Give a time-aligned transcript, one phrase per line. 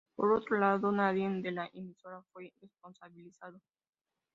[0.15, 3.61] Por otro lado, nadie de la emisora fue responsabilizado.